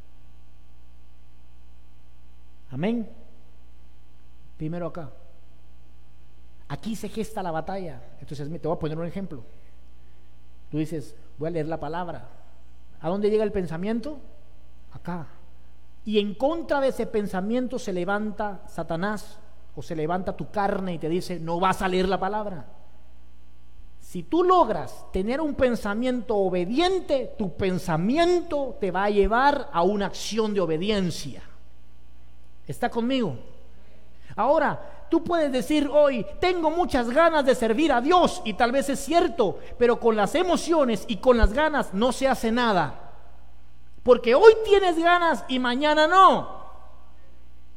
[2.71, 3.09] Amén.
[4.57, 5.11] Primero acá.
[6.69, 8.03] Aquí se gesta la batalla.
[8.21, 9.43] Entonces te voy a poner un ejemplo.
[10.71, 12.29] Tú dices, voy a leer la palabra.
[13.01, 14.19] ¿A dónde llega el pensamiento?
[14.93, 15.27] Acá.
[16.05, 19.39] Y en contra de ese pensamiento se levanta Satanás
[19.75, 22.67] o se levanta tu carne y te dice, no vas a leer la palabra.
[24.01, 30.07] Si tú logras tener un pensamiento obediente, tu pensamiento te va a llevar a una
[30.07, 31.43] acción de obediencia.
[32.67, 33.37] ¿Está conmigo?
[34.35, 38.89] Ahora, tú puedes decir hoy, tengo muchas ganas de servir a Dios y tal vez
[38.89, 43.13] es cierto, pero con las emociones y con las ganas no se hace nada.
[44.03, 46.59] Porque hoy tienes ganas y mañana no.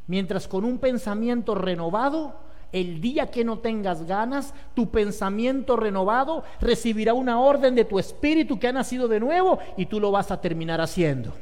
[0.08, 2.36] Mientras con un pensamiento renovado,
[2.72, 8.60] el día que no tengas ganas, tu pensamiento renovado recibirá una orden de tu espíritu
[8.60, 11.34] que ha nacido de nuevo y tú lo vas a terminar haciendo.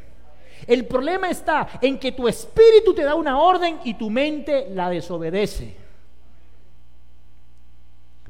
[0.68, 4.90] El problema está en que tu espíritu te da una orden y tu mente la
[4.90, 5.76] desobedece.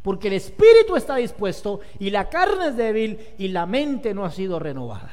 [0.02, 4.32] Porque el espíritu está dispuesto y la carne es débil y la mente no ha
[4.32, 5.12] sido renovada.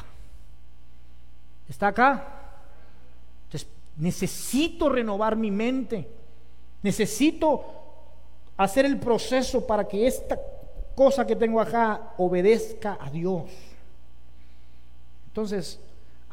[1.69, 2.53] ¿Está acá?
[3.47, 6.09] Entonces, necesito renovar mi mente.
[6.83, 7.65] Necesito
[8.57, 10.39] hacer el proceso para que esta
[10.95, 13.51] cosa que tengo acá obedezca a Dios.
[15.29, 15.81] Entonces,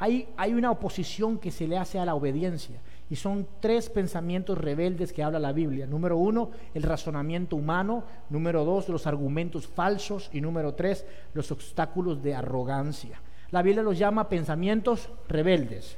[0.03, 2.81] hay, una oposición que se le hace a la obediencia.
[3.09, 5.87] Y son tres pensamientos rebeldes que habla la Biblia.
[5.87, 8.03] Número uno, el razonamiento humano.
[8.29, 10.29] Número dos, los argumentos falsos.
[10.33, 13.21] Y número tres, los obstáculos de arrogancia.
[13.51, 15.97] La Biblia los llama pensamientos rebeldes.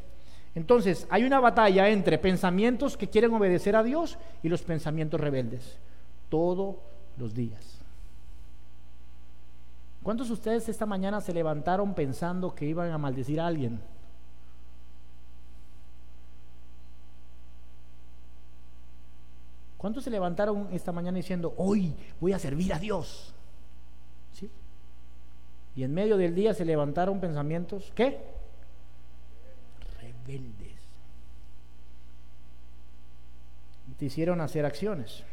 [0.53, 5.79] Entonces, hay una batalla entre pensamientos que quieren obedecer a Dios y los pensamientos rebeldes.
[6.29, 6.75] Todos
[7.17, 7.79] los días.
[10.03, 13.81] ¿Cuántos de ustedes esta mañana se levantaron pensando que iban a maldecir a alguien?
[19.85, 23.35] ¿Cuántos se levantaron esta mañana diciendo, hoy voy a servir a Dios?
[25.75, 28.19] Y en medio del día se levantaron pensamientos, ¿qué?
[30.01, 30.73] Rebeldes.
[33.99, 35.23] Te hicieron hacer acciones.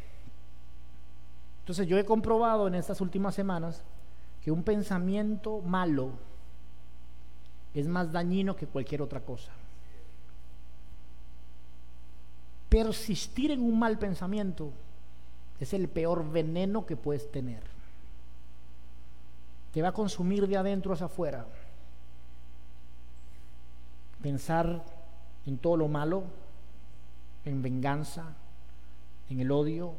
[1.61, 3.83] Entonces yo he comprobado en estas últimas semanas
[4.43, 6.11] que un pensamiento malo
[7.73, 9.51] es más dañino que cualquier otra cosa.
[12.73, 14.71] Persistir en un mal pensamiento
[15.59, 17.61] es el peor veneno que puedes tener.
[19.71, 21.45] Te va a consumir de adentro hacia afuera.
[24.23, 24.83] Pensar
[25.45, 26.23] en todo lo malo,
[27.45, 28.33] en venganza,
[29.29, 29.93] en el odio,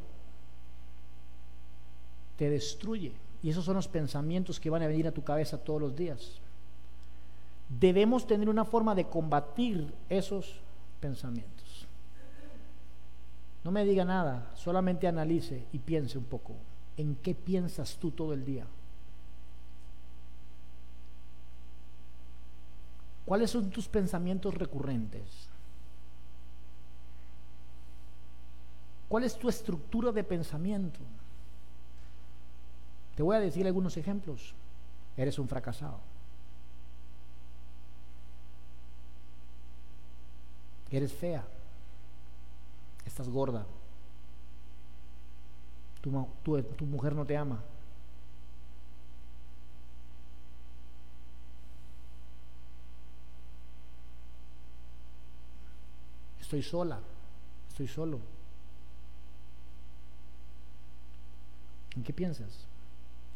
[2.37, 3.13] te destruye.
[3.41, 6.41] Y esos son los pensamientos que van a venir a tu cabeza todos los días.
[7.69, 10.57] Debemos tener una forma de combatir esos
[10.99, 11.54] pensamientos.
[13.65, 16.55] No me diga nada, solamente analice y piense un poco.
[16.99, 18.67] ¿En qué piensas tú todo el día?
[23.25, 25.49] ¿Cuáles son tus pensamientos recurrentes?
[29.09, 31.01] ¿Cuál es tu estructura de pensamiento?
[33.15, 34.55] Te voy a decir algunos ejemplos.
[35.17, 36.01] Eres un fracasado.
[40.91, 41.45] Eres fea.
[43.07, 43.67] Estás gorda.
[46.03, 47.63] Tu, mujer no te ama.
[56.41, 57.01] Estoy sola.
[57.69, 58.21] Estoy solo.
[61.97, 62.67] ¿En qué piensas?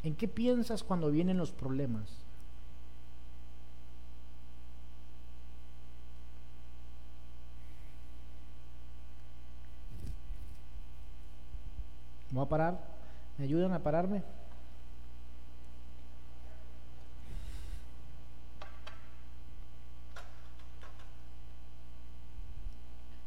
[0.03, 2.28] ¿En qué piensas cuando vienen los problemas?
[12.39, 12.79] ¿Voy a parar?
[13.37, 14.23] ¿Me ayudan a pararme?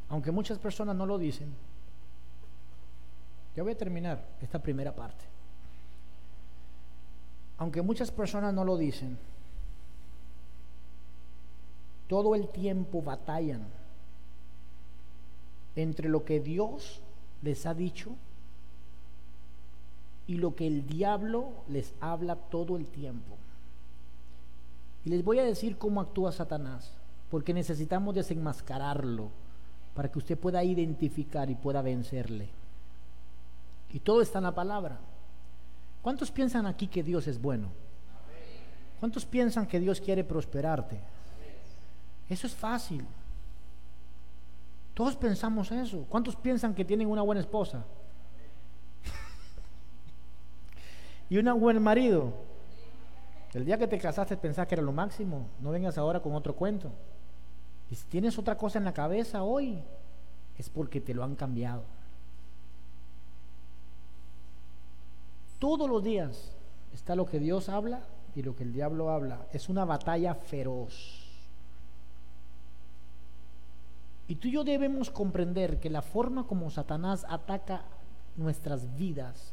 [0.09, 1.55] Aunque muchas personas no lo dicen,
[3.55, 5.27] ya voy a terminar esta primera parte
[7.59, 9.17] aunque muchas personas no lo dicen,
[12.09, 13.63] todo el tiempo batallan
[15.77, 17.01] entre lo que Dios
[17.43, 18.17] les ha dicho
[20.27, 23.37] y lo que el diablo les habla todo el tiempo.
[25.05, 26.93] Y les voy a decir cómo actúa Satanás,
[27.31, 29.31] porque necesitamos desenmascararlo
[29.95, 32.49] para que usted pueda identificar y pueda vencerle.
[33.93, 34.99] Y todo está en la palabra.
[36.03, 37.69] ¿Cuántos piensan aquí que Dios es bueno?
[39.01, 41.01] ¿Cuántos piensan que Dios quiere prosperarte?
[42.29, 43.05] Eso es fácil.
[44.95, 46.07] Todos pensamos eso.
[46.09, 47.85] ¿Cuántos piensan que tienen una buena esposa?
[51.29, 52.33] Y un buen marido.
[53.55, 55.47] El día que te casaste pensás que era lo máximo.
[55.61, 56.91] No vengas ahora con otro cuento.
[57.91, 59.83] Y si tienes otra cosa en la cabeza hoy,
[60.57, 61.83] es porque te lo han cambiado.
[65.59, 66.53] Todos los días
[66.93, 68.01] está lo que Dios habla
[68.35, 69.47] y lo que el diablo habla.
[69.53, 71.23] Es una batalla feroz.
[74.29, 77.85] Y tú y yo debemos comprender que la forma como Satanás ataca
[78.37, 79.53] nuestras vidas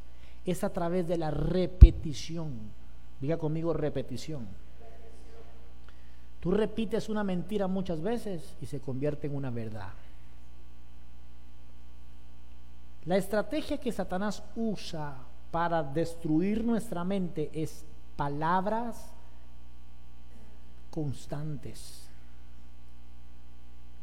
[0.52, 2.54] es a través de la repetición.
[3.20, 4.48] Diga conmigo repetición.
[6.40, 9.92] Tú repites una mentira muchas veces y se convierte en una verdad.
[13.06, 15.18] La estrategia que Satanás usa
[15.52, 17.84] para destruir nuestra mente es
[18.16, 19.12] palabras
[20.92, 22.08] constantes.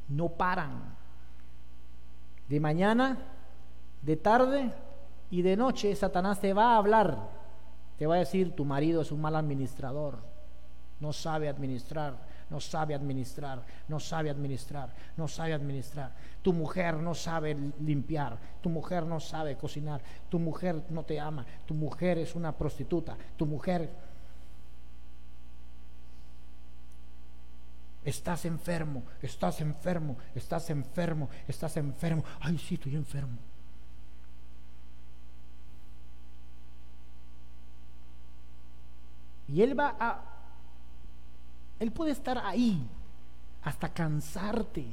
[0.08, 0.94] No paran.
[2.48, 3.18] De mañana,
[4.02, 4.72] de tarde
[5.30, 7.18] y de noche Satanás te va a hablar.
[7.98, 10.18] Te va a decir, tu marido es un mal administrador,
[11.00, 12.16] no sabe administrar
[12.48, 16.12] no sabe administrar, no sabe administrar, no sabe administrar.
[16.42, 21.44] Tu mujer no sabe limpiar, tu mujer no sabe cocinar, tu mujer no te ama,
[21.66, 24.06] tu mujer es una prostituta, tu mujer...
[28.04, 32.22] Estás enfermo, estás enfermo, estás enfermo, estás enfermo.
[32.38, 33.36] Ay, sí, estoy enfermo.
[39.48, 40.36] Y él va a
[41.78, 42.80] él puede estar ahí
[43.62, 44.86] hasta cansarte.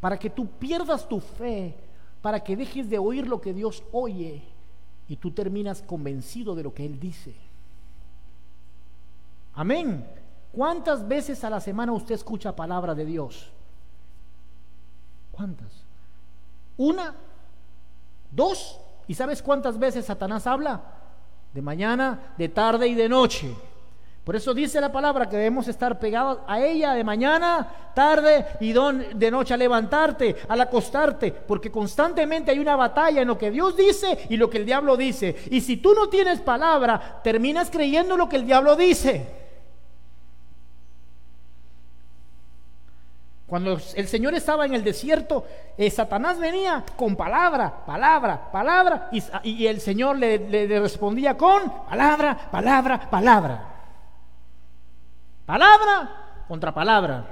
[0.00, 1.74] Para que tú pierdas tu fe,
[2.20, 4.42] para que dejes de oír lo que Dios oye
[5.08, 7.34] y tú terminas convencido de lo que Él dice.
[9.54, 10.06] Amén.
[10.52, 13.50] ¿Cuántas veces a la semana usted escucha palabra de Dios?
[15.32, 15.72] ¿Cuántas?
[16.76, 17.14] ¿Una?
[18.30, 18.80] ¿Dos?
[19.08, 21.03] ¿Y sabes cuántas veces Satanás habla?
[21.54, 23.54] De mañana, de tarde y de noche.
[24.24, 28.72] Por eso dice la palabra que debemos estar pegados a ella de mañana, tarde y
[28.72, 33.76] de noche a levantarte, al acostarte, porque constantemente hay una batalla en lo que Dios
[33.76, 35.36] dice y lo que el diablo dice.
[35.50, 39.43] Y si tú no tienes palabra, terminas creyendo lo que el diablo dice.
[43.54, 45.44] Cuando el Señor estaba en el desierto,
[45.78, 49.08] eh, Satanás venía con palabra, palabra, palabra,
[49.44, 53.62] y, el Señor le, le respondía con palabra, palabra, palabra.
[55.46, 56.10] Palabra
[56.48, 57.26] contra palabra.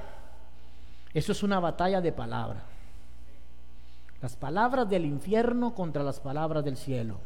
[1.13, 2.63] Eso es una batalla de palabra.
[4.21, 7.17] Las palabras del infierno contra las palabras del cielo.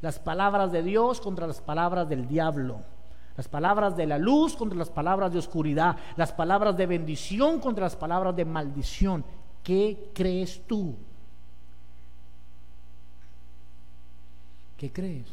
[0.00, 2.80] Las palabras de Dios contra las palabras del diablo.
[3.36, 5.96] Las palabras de la luz contra las palabras de oscuridad.
[6.16, 9.24] Las palabras de bendición contra las palabras de maldición.
[9.62, 10.94] ¿Qué crees tú?
[14.76, 15.26] ¿Qué crees?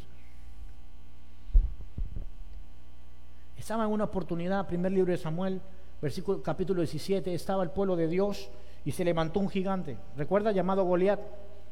[3.56, 5.60] Estaba en una oportunidad, primer libro de Samuel,
[6.00, 8.50] versículo capítulo 17, estaba el pueblo de Dios
[8.84, 9.96] y se levantó un gigante.
[10.16, 10.50] ¿Recuerda?
[10.50, 11.20] Llamado Goliat.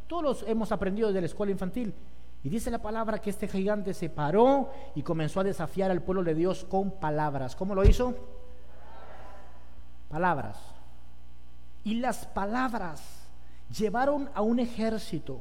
[0.07, 1.93] Todos hemos aprendido desde la escuela infantil.
[2.43, 6.25] Y dice la palabra que este gigante se paró y comenzó a desafiar al pueblo
[6.25, 7.55] de Dios con palabras.
[7.55, 8.15] ¿Cómo lo hizo?
[10.09, 10.59] Palabras.
[11.85, 13.03] Y las palabras
[13.77, 15.41] llevaron a un ejército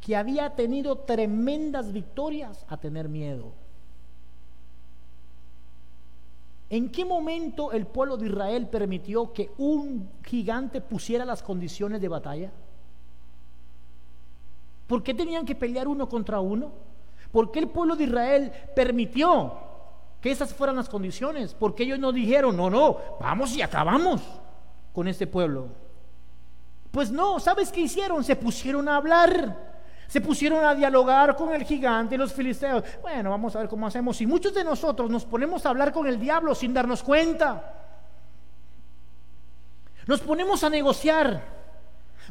[0.00, 3.52] que había tenido tremendas victorias a tener miedo.
[6.70, 12.08] ¿En qué momento el pueblo de Israel permitió que un gigante pusiera las condiciones de
[12.08, 12.52] batalla?
[14.86, 16.72] ¿Por qué tenían que pelear uno contra uno?
[17.32, 19.52] ¿Por qué el pueblo de Israel permitió
[20.20, 21.54] que esas fueran las condiciones?
[21.54, 24.22] ¿Por qué ellos no dijeron, no, no, vamos y acabamos
[24.92, 25.68] con este pueblo?
[26.90, 28.24] Pues no, ¿sabes qué hicieron?
[28.24, 29.76] Se pusieron a hablar.
[30.06, 32.84] Se pusieron a dialogar con el gigante los filisteos.
[33.02, 34.20] Bueno, vamos a ver cómo hacemos.
[34.20, 37.74] Y muchos de nosotros nos ponemos a hablar con el diablo sin darnos cuenta.
[40.06, 41.56] Nos ponemos a negociar.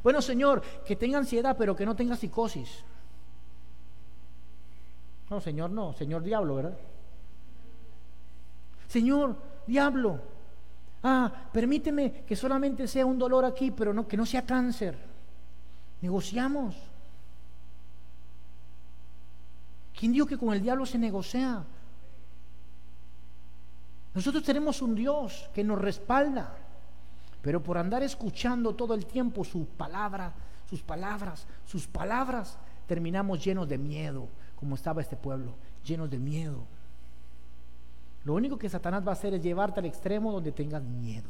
[0.05, 2.83] Bueno, Señor, que tenga ansiedad, pero que no tenga psicosis.
[5.31, 6.77] No, Señor, no, Señor diablo, ¿verdad?
[8.87, 9.35] Señor,
[9.65, 10.19] diablo,
[11.01, 14.95] ah, permíteme que solamente sea un dolor aquí, pero no, que no sea cáncer.
[16.01, 16.75] Negociamos.
[19.99, 21.65] ¿Quién dijo que con el diablo se negocia?
[24.13, 26.64] Nosotros tenemos un Dios que nos respalda.
[27.45, 30.33] Pero por andar escuchando todo el tiempo su palabra,
[30.67, 35.53] sus palabras, sus palabras, terminamos llenos de miedo, como estaba este pueblo,
[35.85, 36.65] llenos de miedo.
[38.23, 41.29] Lo único que Satanás va a hacer es llevarte al extremo donde tengas miedo.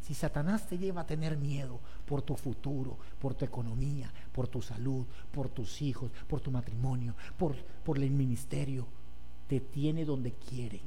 [0.00, 4.62] Si Satanás te lleva a tener miedo por tu futuro, por tu economía, por tu
[4.62, 8.86] salud, por tus hijos, por tu matrimonio, por, por el ministerio,
[9.48, 10.80] te tiene donde quiere.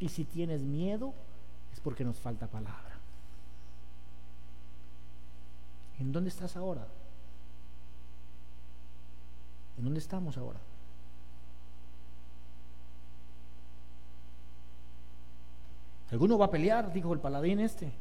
[0.00, 1.14] Y si tienes miedo,
[1.80, 2.98] porque nos falta palabra.
[5.98, 6.86] ¿En dónde estás ahora?
[9.78, 10.60] ¿En dónde estamos ahora?
[16.10, 17.92] Alguno va a pelear, dijo el paladín este.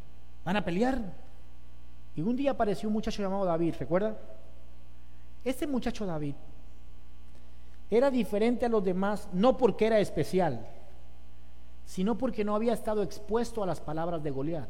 [0.45, 1.01] Van a pelear.
[2.15, 4.15] Y un día apareció un muchacho llamado David, ¿recuerda?
[5.43, 6.36] Este muchacho David
[7.89, 10.67] era diferente a los demás, no porque era especial,
[11.86, 14.69] sino porque no había estado expuesto a las palabras de Goliat.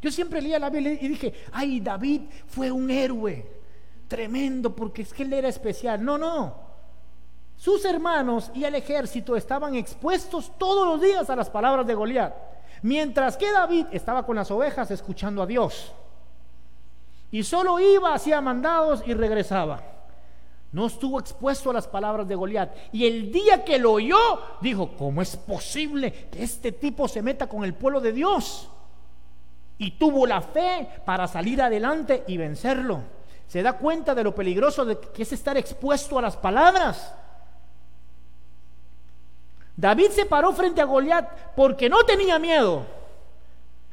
[0.00, 3.46] Yo siempre leía la Biblia y dije, ay, David fue un héroe
[4.08, 6.04] tremendo porque es que él era especial.
[6.04, 6.54] No, no.
[7.56, 12.34] Sus hermanos y el ejército estaban expuestos todos los días a las palabras de Goliat,
[12.82, 15.92] mientras que David estaba con las ovejas escuchando a Dios.
[17.30, 19.91] Y solo iba, hacía mandados y regresaba.
[20.72, 22.74] No estuvo expuesto a las palabras de Goliat.
[22.92, 24.18] Y el día que lo oyó,
[24.62, 28.70] dijo, ¿cómo es posible que este tipo se meta con el pueblo de Dios?
[29.76, 33.02] Y tuvo la fe para salir adelante y vencerlo.
[33.46, 37.14] Se da cuenta de lo peligroso de que es estar expuesto a las palabras.
[39.76, 42.86] David se paró frente a Goliat porque no tenía miedo.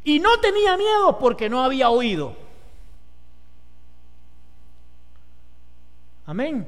[0.05, 2.48] Y no tenía miedo porque no había oído.
[6.29, 6.67] Amén.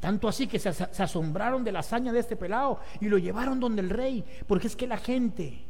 [0.00, 3.80] Tanto así que se, asombraron de la hazaña de este pelado y lo llevaron donde
[3.80, 4.24] el rey.
[4.48, 5.62] Porque es que la gente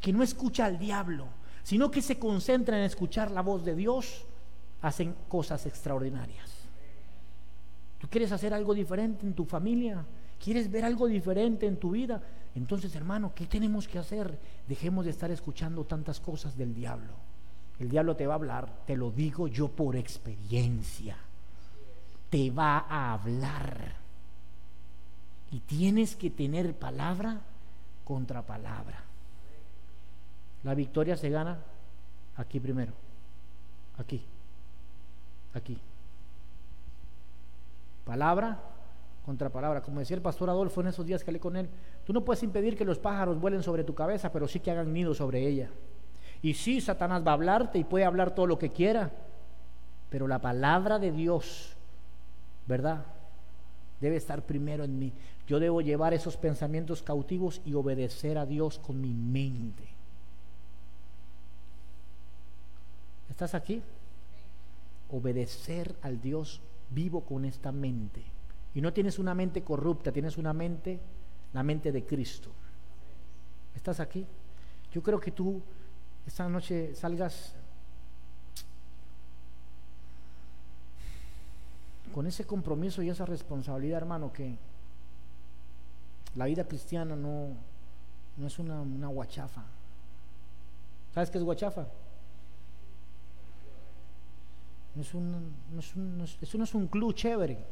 [0.00, 1.26] que no escucha al diablo,
[1.64, 4.24] sino que se concentra en escuchar la voz de Dios,
[4.82, 6.48] hacen cosas extraordinarias.
[7.98, 10.04] ¿Tú quieres hacer algo diferente en tu familia?
[10.38, 12.22] ¿Quieres ver algo diferente en tu vida?
[12.54, 14.38] Entonces, hermano, ¿qué tenemos que hacer?
[14.68, 17.14] Dejemos de estar escuchando tantas cosas del diablo.
[17.80, 21.16] El diablo te va a hablar, te lo digo yo por experiencia
[22.32, 23.92] te va a hablar.
[25.50, 27.42] Y tienes que tener palabra
[28.04, 29.04] contra palabra.
[30.64, 31.58] La victoria se gana
[32.36, 32.94] aquí primero.
[33.98, 34.24] Aquí.
[35.52, 35.78] Aquí.
[38.06, 38.58] Palabra
[39.26, 39.82] contra palabra.
[39.82, 41.68] Como decía el pastor Adolfo en esos días que hablé con él,
[42.06, 44.90] tú no puedes impedir que los pájaros vuelen sobre tu cabeza, pero sí que hagan
[44.90, 45.68] nido sobre ella.
[46.40, 49.10] Y sí, Satanás va a hablarte y puede hablar todo lo que quiera,
[50.08, 51.76] pero la palabra de Dios,
[52.66, 53.04] ¿verdad?
[54.00, 55.12] Debe estar primero en mí.
[55.46, 59.84] Yo debo llevar esos pensamientos cautivos y obedecer a Dios con mi mente.
[63.30, 63.82] ¿Estás aquí?
[65.10, 66.60] Obedecer al Dios
[66.90, 68.22] vivo con esta mente.
[68.74, 70.98] Y no tienes una mente corrupta, tienes una mente,
[71.52, 72.50] la mente de Cristo.
[73.74, 74.26] ¿Estás aquí?
[74.92, 75.60] Yo creo que tú
[76.26, 77.54] esta noche salgas
[82.12, 84.56] con ese compromiso y esa responsabilidad, hermano, que
[86.36, 87.56] la vida cristiana no,
[88.36, 89.64] no es una, guachafa.
[91.14, 91.86] ¿Sabes qué es guachafa?
[94.94, 97.64] No es un, es un, eso no es un club chévere.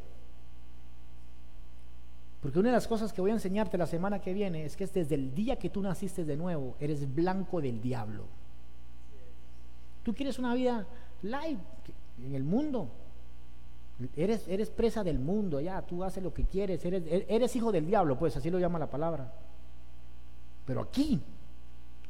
[2.41, 4.84] Porque una de las cosas que voy a enseñarte la semana que viene es que
[4.84, 8.24] es desde el día que tú naciste de nuevo, eres blanco del diablo.
[10.03, 10.86] Tú quieres una vida
[11.22, 11.59] light
[12.18, 12.91] en el mundo.
[14.17, 17.87] Eres, eres presa del mundo, ya, tú haces lo que quieres, eres, eres hijo del
[17.87, 19.31] diablo, pues así lo llama la palabra.
[20.65, 21.21] Pero aquí,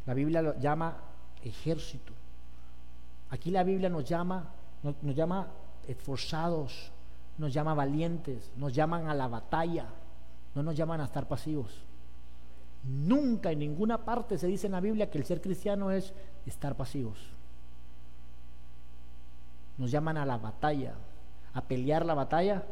[0.06, 0.96] la Biblia lo llama
[1.42, 2.12] ejército.
[3.30, 4.50] Aquí la Biblia nos llama,
[4.82, 5.48] nos, nos llama
[5.88, 6.92] esforzados,
[7.38, 9.86] nos llama valientes, nos llaman a la batalla,
[10.54, 11.72] no nos llaman a estar pasivos.
[12.84, 16.12] Nunca en ninguna parte se dice en la Biblia que el ser cristiano es
[16.46, 17.18] estar pasivos.
[19.76, 20.94] Nos llaman a la batalla,
[21.54, 22.64] a pelear la batalla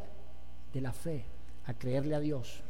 [0.73, 1.25] de la fe,
[1.67, 2.61] a creerle a Dios.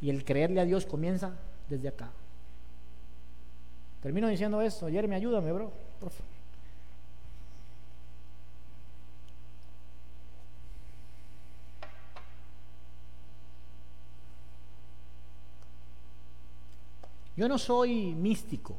[0.00, 1.32] Y el creerle a Dios comienza
[1.68, 2.10] desde acá.
[4.02, 4.88] Termino diciendo esto.
[4.88, 5.72] Jeremy, ayúdame, bro.
[6.00, 6.34] Favor.
[17.36, 18.76] Yo no soy místico,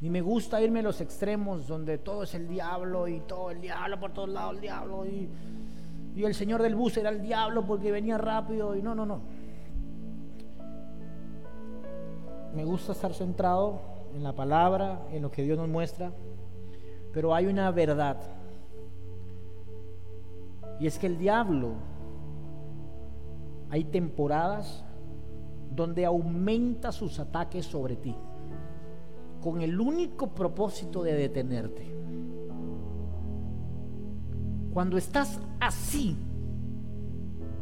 [0.00, 3.60] ni me gusta irme a los extremos donde todo es el diablo y todo el
[3.60, 5.28] diablo por todos lados, el diablo y,
[6.14, 9.20] y el señor del bus era el diablo porque venía rápido y no, no, no.
[12.54, 13.80] Me gusta estar centrado
[14.14, 16.12] en la palabra, en lo que Dios nos muestra,
[17.12, 18.16] pero hay una verdad.
[20.80, 21.72] Y es que el diablo,
[23.70, 24.84] hay temporadas
[25.70, 28.14] donde aumenta sus ataques sobre ti,
[29.40, 31.86] con el único propósito de detenerte.
[34.72, 36.16] Cuando estás así,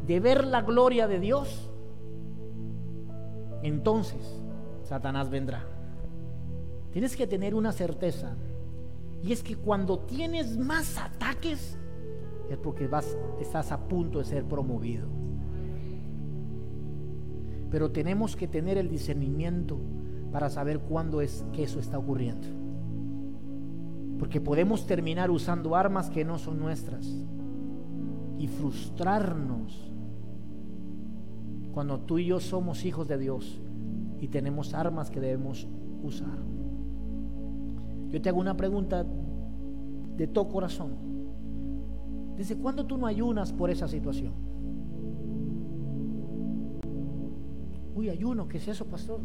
[0.06, 1.70] de ver la gloria de Dios,
[3.62, 4.40] entonces
[4.82, 5.66] Satanás vendrá.
[6.92, 8.36] Tienes que tener una certeza,
[9.22, 11.78] y es que cuando tienes más ataques,
[12.48, 15.08] es porque vas, estás a punto de ser promovido
[17.70, 19.78] pero tenemos que tener el discernimiento
[20.36, 22.46] para saber cuándo es que eso está ocurriendo.
[24.18, 27.10] Porque podemos terminar usando armas que no son nuestras
[28.36, 29.90] y frustrarnos
[31.72, 33.62] cuando tú y yo somos hijos de Dios
[34.20, 35.66] y tenemos armas que debemos
[36.02, 36.38] usar.
[38.10, 39.06] Yo te hago una pregunta
[40.18, 40.98] de todo corazón.
[42.36, 44.34] ¿Desde cuándo tú no ayunas por esa situación?
[47.94, 49.22] Uy, ayuno, ¿qué es eso, pastor?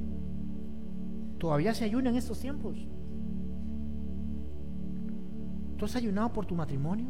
[1.41, 2.77] Todavía se ayuna en estos tiempos.
[5.75, 7.07] ¿Tú has ayunado por tu matrimonio?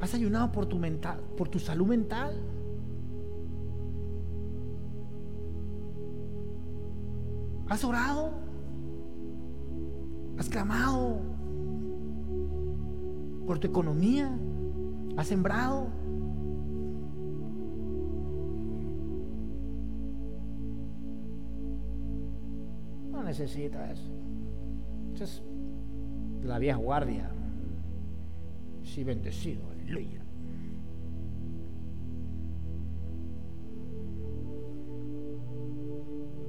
[0.00, 2.40] ¿Has ayunado por tu mental, por tu salud mental?
[7.68, 8.34] ¿Has orado?
[10.38, 11.38] ¿Has clamado
[13.48, 14.30] por tu economía,
[15.16, 15.88] has sembrado.
[23.28, 24.00] Necesitas.
[25.14, 25.42] Eso es
[26.42, 27.30] la vieja guardia.
[28.82, 30.22] Sí, bendecido, aleluya.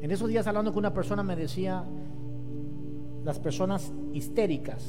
[0.02, 1.84] En esos días hablando con una persona me decía,
[3.26, 4.88] las personas histéricas,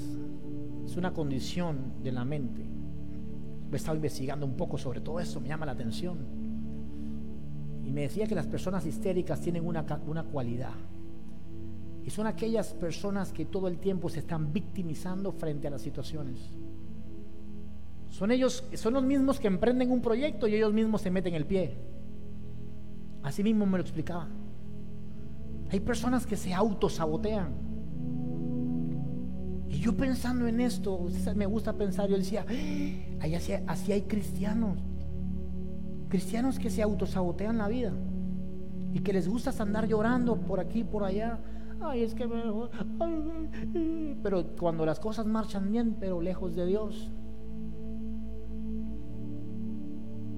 [0.86, 2.64] es una condición de la mente.
[3.72, 6.18] He estado investigando un poco sobre todo eso, me llama la atención.
[7.84, 10.74] Y me decía que las personas histéricas tienen una, una cualidad.
[12.10, 16.38] Son aquellas personas que todo el tiempo se están victimizando frente a las situaciones.
[18.10, 21.46] Son ellos, son los mismos que emprenden un proyecto y ellos mismos se meten el
[21.46, 21.76] pie.
[23.22, 24.28] Así mismo me lo explicaba.
[25.70, 27.52] Hay personas que se autosabotean
[29.68, 31.06] Y yo pensando en esto,
[31.36, 32.44] me gusta pensar, yo decía,
[33.20, 34.78] ahí así, así hay cristianos,
[36.08, 37.92] cristianos que se autosabotean la vida
[38.92, 41.38] y que les gusta andar llorando por aquí, por allá.
[41.80, 42.28] Ay, es que
[44.22, 47.10] pero cuando las cosas marchan bien, pero lejos de Dios.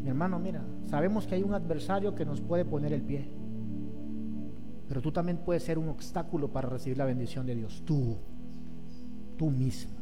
[0.03, 3.28] Mi hermano, mira, sabemos que hay un adversario que nos puede poner el pie.
[4.88, 7.82] Pero tú también puedes ser un obstáculo para recibir la bendición de Dios.
[7.84, 8.16] Tú,
[9.36, 9.93] tú mismo.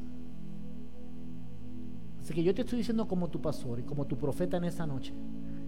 [2.20, 4.86] Así que yo te estoy diciendo como tu pastor y como tu profeta en esta
[4.86, 5.14] noche.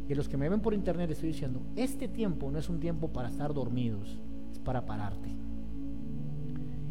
[0.08, 2.80] Y a los que me ven por internet estoy diciendo, este tiempo no es un
[2.80, 4.20] tiempo para estar dormidos,
[4.50, 5.34] es para pararte.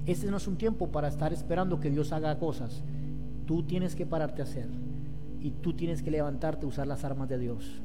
[0.06, 2.84] Este no es un tiempo para estar esperando que Dios haga cosas.
[3.46, 4.68] Tú tienes que pararte a hacer
[5.40, 7.82] y tú tienes que levantarte usar las armas de Dios.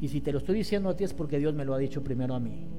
[0.00, 2.04] Y si te lo estoy diciendo a ti es porque Dios me lo ha dicho
[2.04, 2.69] primero a mí.